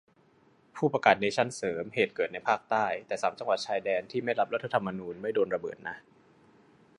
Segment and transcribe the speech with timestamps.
[0.75, 5.95] ผู้ประกาศเนชั่นเสริม เหตุเกิดในภาคใต้ แต่สามจังหวัดชายแดนที่ไม่รับรัฐธรรมนูญไม่โดนระเบิดนะ